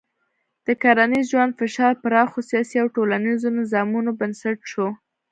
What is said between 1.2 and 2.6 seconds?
ژوند فشار پراخو